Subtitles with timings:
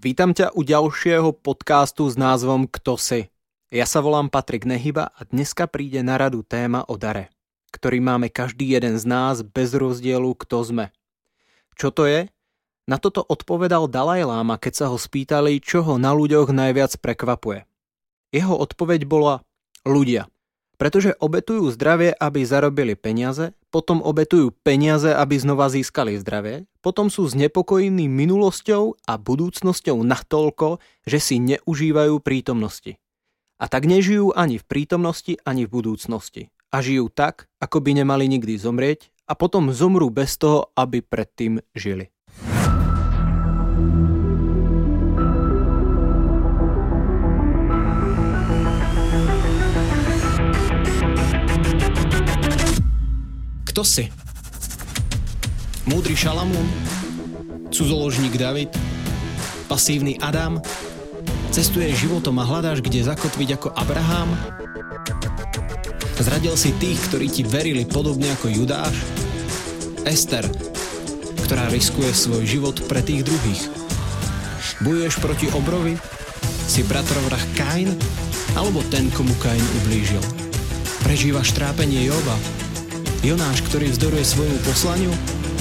[0.00, 3.28] Vítam ťa u ďalšieho podcastu s názvom Kto si?
[3.68, 7.28] Ja sa volám Patrik Nehyba a dneska príde na radu téma o dare,
[7.68, 10.86] ktorý máme každý jeden z nás bez rozdielu, kto sme.
[11.76, 12.32] Čo to je?
[12.88, 17.68] Na toto odpovedal Dalaj Lama, keď sa ho spýtali, čo ho na ľuďoch najviac prekvapuje.
[18.32, 19.44] Jeho odpoveď bola
[19.84, 20.32] ľudia.
[20.80, 27.28] Pretože obetujú zdravie, aby zarobili peniaze, potom obetujú peniaze, aby znova získali zdravie, potom sú
[27.28, 32.96] znepokojení minulosťou a budúcnosťou natoľko, že si neužívajú prítomnosti.
[33.60, 36.48] A tak nežijú ani v prítomnosti, ani v budúcnosti.
[36.72, 41.60] A žijú tak, ako by nemali nikdy zomrieť a potom zomrú bez toho, aby predtým
[41.76, 42.08] žili.
[53.80, 54.12] Kto si?
[55.88, 56.68] Múdry Šalamún?
[57.72, 58.68] Cudzoložník David?
[59.72, 60.60] Pasívny Adam?
[61.48, 64.36] Cestuješ životom a hľadáš, kde zakotviť ako Abraham?
[66.20, 68.92] Zradil si tých, ktorí ti verili podobne ako Judáš?
[70.04, 70.44] Ester,
[71.48, 73.64] ktorá riskuje svoj život pre tých druhých.
[74.84, 75.96] Bojuješ proti obrovi?
[76.68, 77.96] Si bratrovrah Kain?
[78.60, 80.20] Alebo ten, komu Kain ublížil?
[81.00, 82.36] Prežívaš trápenie Joba?
[83.20, 85.12] Jonáš, ktorý vzdoruje svojmu poslaniu?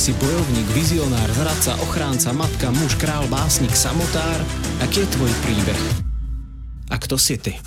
[0.00, 4.40] Si bojovník, vizionár, zradca, ochránca, matka, muž, král, básnik, samotár?
[4.80, 5.76] Aký je tvoj príbeh?
[6.88, 7.60] A kto si ty?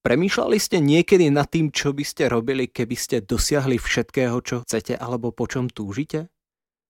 [0.00, 4.96] Premýšľali ste niekedy nad tým, čo by ste robili, keby ste dosiahli všetkého, čo chcete
[4.96, 6.32] alebo po čom túžite?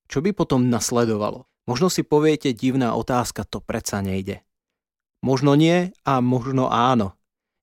[0.06, 1.50] Čo by potom nasledovalo?
[1.66, 4.46] Možno si poviete divná otázka, to predsa nejde.
[5.26, 7.18] Možno nie a možno áno.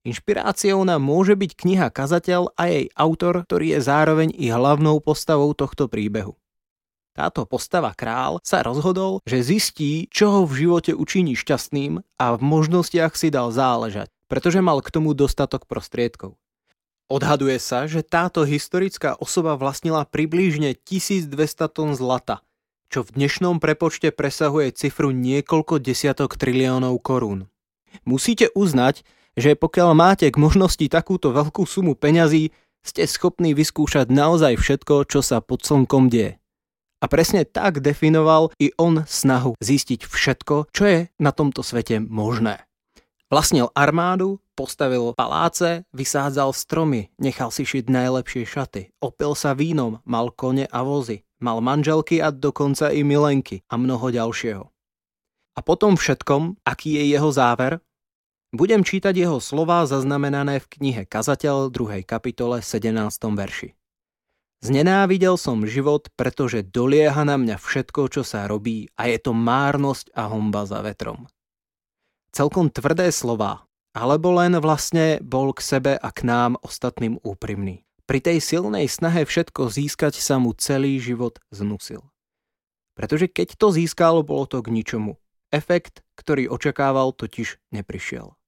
[0.07, 5.51] Inšpiráciou nám môže byť kniha Kazateľ a jej autor, ktorý je zároveň i hlavnou postavou
[5.51, 6.39] tohto príbehu.
[7.11, 12.39] Táto postava král sa rozhodol, že zistí, čo ho v živote učiní šťastným a v
[12.39, 16.39] možnostiach si dal záležať, pretože mal k tomu dostatok prostriedkov.
[17.11, 21.35] Odhaduje sa, že táto historická osoba vlastnila približne 1200
[21.75, 22.39] tón zlata,
[22.87, 27.51] čo v dnešnom prepočte presahuje cifru niekoľko desiatok triliónov korún.
[28.07, 29.03] Musíte uznať,
[29.39, 32.51] že pokiaľ máte k možnosti takúto veľkú sumu peňazí,
[32.83, 36.39] ste schopní vyskúšať naozaj všetko, čo sa pod slnkom deje.
[36.99, 42.67] A presne tak definoval i on snahu zistiť všetko, čo je na tomto svete možné.
[43.31, 50.33] Vlastnil armádu, postavil paláce, vysádzal stromy, nechal si šiť najlepšie šaty, opil sa vínom, mal
[50.33, 54.65] kone a vozy, mal manželky a dokonca i milenky a mnoho ďalšieho.
[55.55, 57.79] A potom všetkom, aký je jeho záver,
[58.49, 62.01] budem čítať jeho slová zaznamenané v knihe Kazateľ 2.
[62.01, 62.89] kapitole 17.
[63.37, 63.77] verši.
[64.59, 70.11] Znenávidel som život, pretože dolieha na mňa všetko, čo sa robí a je to márnosť
[70.17, 71.31] a homba za vetrom.
[72.35, 73.63] Celkom tvrdé slová,
[73.95, 77.87] alebo len vlastne bol k sebe a k nám ostatným úprimný.
[78.03, 82.01] Pri tej silnej snahe všetko získať sa mu celý život znusil.
[82.97, 85.21] Pretože keď to získal, bolo to k ničomu.
[85.53, 88.38] Efekt, ktorý očakával, totiž neprišiel.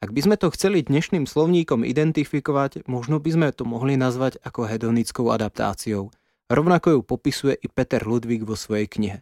[0.00, 4.64] Ak by sme to chceli dnešným slovníkom identifikovať, možno by sme to mohli nazvať ako
[4.64, 6.08] hedonickou adaptáciou.
[6.48, 9.20] Rovnako ju popisuje i Peter Ludvík vo svojej knihe.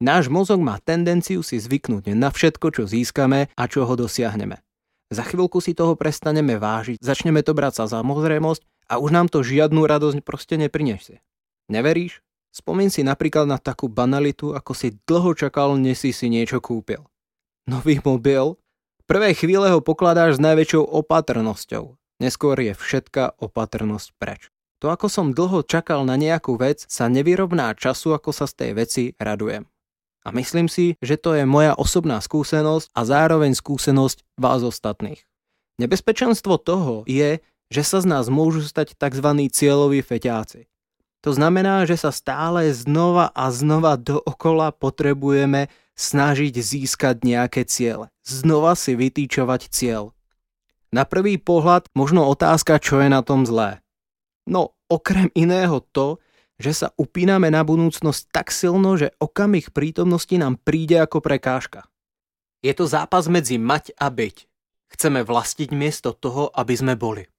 [0.00, 4.64] Náš mozog má tendenciu si zvyknúť na všetko, čo získame a čo ho dosiahneme.
[5.12, 9.44] Za chvíľku si toho prestaneme vážiť, začneme to brať za samozrejmosť a už nám to
[9.44, 11.20] žiadnu radosť proste neprinesie.
[11.68, 12.24] Neveríš?
[12.56, 17.04] Spomeň si napríklad na takú banalitu, ako si dlho čakal, než si si niečo kúpil.
[17.68, 18.56] Nový mobil
[19.10, 21.98] prvé chvíle ho pokladáš s najväčšou opatrnosťou.
[22.22, 24.54] Neskôr je všetka opatrnosť preč.
[24.78, 28.70] To, ako som dlho čakal na nejakú vec, sa nevyrovná času, ako sa z tej
[28.78, 29.66] veci radujem.
[30.22, 35.26] A myslím si, že to je moja osobná skúsenosť a zároveň skúsenosť vás ostatných.
[35.82, 39.26] Nebezpečenstvo toho je, že sa z nás môžu stať tzv.
[39.50, 40.70] cieľoví feťáci.
[41.26, 45.66] To znamená, že sa stále znova a znova dookola potrebujeme
[46.00, 48.08] snažiť získať nejaké ciele.
[48.24, 50.16] Znova si vytýčovať cieľ.
[50.90, 53.84] Na prvý pohľad možno otázka, čo je na tom zlé.
[54.48, 56.18] No, okrem iného to,
[56.56, 61.86] že sa upíname na budúcnosť tak silno, že okamih prítomnosti nám príde ako prekážka.
[62.60, 64.36] Je to zápas medzi mať a byť.
[64.90, 67.30] Chceme vlastiť miesto toho, aby sme boli.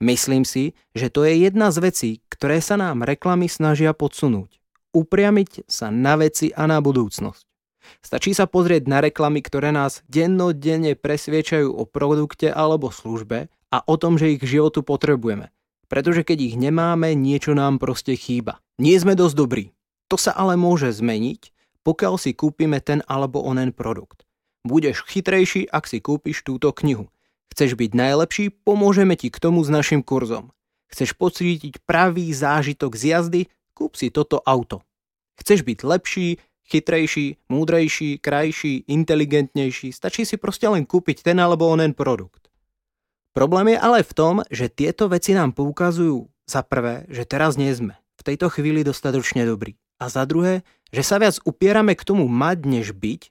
[0.00, 4.62] Myslím si, že to je jedna z vecí, ktoré sa nám reklamy snažia podsunúť.
[4.96, 7.51] Upriamiť sa na veci a na budúcnosť.
[8.00, 13.94] Stačí sa pozrieť na reklamy, ktoré nás dennodenne presviečajú o produkte alebo službe a o
[13.96, 15.50] tom, že ich životu potrebujeme.
[15.90, 18.64] Pretože keď ich nemáme, niečo nám proste chýba.
[18.80, 19.64] Nie sme dosť dobrí.
[20.08, 21.52] To sa ale môže zmeniť,
[21.84, 24.24] pokiaľ si kúpime ten alebo onen produkt.
[24.62, 27.10] Budeš chytrejší, ak si kúpiš túto knihu.
[27.52, 30.54] Chceš byť najlepší, pomôžeme ti k tomu s našim kurzom.
[30.88, 33.40] Chceš pocítiť pravý zážitok z jazdy,
[33.76, 34.80] kúp si toto auto.
[35.40, 36.40] Chceš byť lepší,
[36.72, 42.48] chytrejší, múdrejší, krajší, inteligentnejší, stačí si proste len kúpiť ten alebo onen produkt.
[43.36, 47.72] Problém je ale v tom, že tieto veci nám poukazujú za prvé, že teraz nie
[47.72, 49.76] sme v tejto chvíli dostatočne dobrí.
[50.00, 53.30] A za druhé, že sa viac upierame k tomu mať, než byť.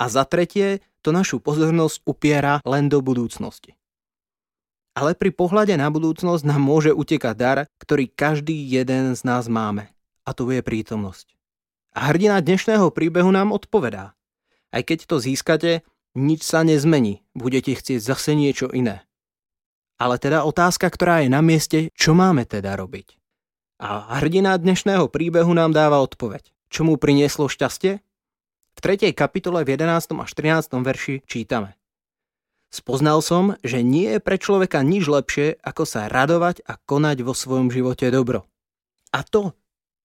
[0.00, 3.76] A za tretie, to našu pozornosť upiera len do budúcnosti.
[4.94, 9.90] Ale pri pohľade na budúcnosť nám môže utekať dar, ktorý každý jeden z nás máme.
[10.24, 11.34] A to je prítomnosť.
[11.94, 14.18] A hrdina dnešného príbehu nám odpovedá.
[14.74, 15.86] Aj keď to získate,
[16.18, 19.06] nič sa nezmení, budete chcieť zase niečo iné.
[19.94, 23.14] Ale teda otázka, ktorá je na mieste, čo máme teda robiť?
[23.78, 26.50] A hrdina dnešného príbehu nám dáva odpoveď.
[26.66, 28.02] Čo mu prinieslo šťastie?
[28.74, 29.14] V 3.
[29.14, 30.18] kapitole v 11.
[30.18, 30.74] až 13.
[30.82, 31.78] verši čítame.
[32.74, 37.38] Spoznal som, že nie je pre človeka nič lepšie, ako sa radovať a konať vo
[37.38, 38.50] svojom živote dobro.
[39.14, 39.54] A to,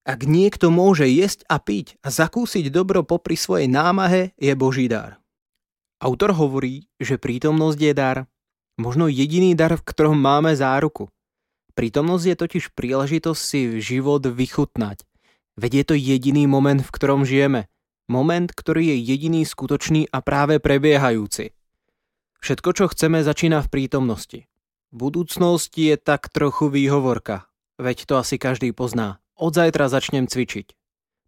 [0.04, 5.20] ak niekto môže jesť a piť a zakúsiť dobro popri svojej námahe, je Boží dar.
[6.00, 8.18] Autor hovorí, že prítomnosť je dar,
[8.80, 11.12] možno jediný dar, v ktorom máme záruku.
[11.76, 15.04] Prítomnosť je totiž príležitosť si život vychutnať.
[15.60, 17.68] Veď je to jediný moment, v ktorom žijeme.
[18.08, 21.52] Moment, ktorý je jediný skutočný a práve prebiehajúci.
[22.40, 24.48] Všetko, čo chceme, začína v prítomnosti.
[24.90, 27.46] Budúcnosť je tak trochu výhovorka,
[27.76, 29.19] veď to asi každý pozná.
[29.40, 30.76] Od zajtra začnem cvičiť.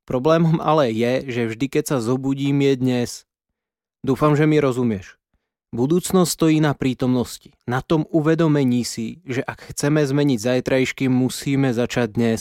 [0.05, 3.11] Problémom ale je, že vždy keď sa zobudím je dnes.
[4.05, 5.17] Dúfam, že mi rozumieš.
[5.73, 12.21] Budúcnosť stojí na prítomnosti, na tom uvedomení si, že ak chceme zmeniť zajtrajšky, musíme začať
[12.21, 12.41] dnes.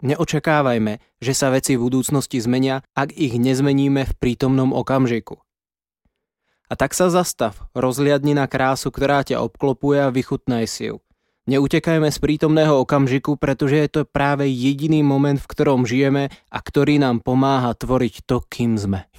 [0.00, 5.44] Neočakávajme, že sa veci v budúcnosti zmenia, ak ich nezmeníme v prítomnom okamžiku.
[6.72, 11.04] A tak sa zastav, rozliadni na krásu, ktorá ťa obklopuje a vychutnaj si ju.
[11.50, 17.02] Neutekajme z prítomného okamžiku, pretože je to práve jediný moment, v ktorom žijeme a ktorý
[17.02, 19.10] nám pomáha tvoriť to, kým sme.